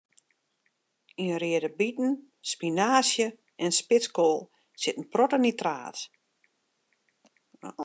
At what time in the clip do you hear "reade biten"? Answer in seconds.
1.43-2.11